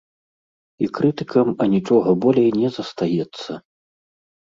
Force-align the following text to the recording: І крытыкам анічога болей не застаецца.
І 0.85 0.89
крытыкам 0.99 1.47
анічога 1.67 2.09
болей 2.25 2.49
не 2.59 2.69
застаецца. 2.81 3.51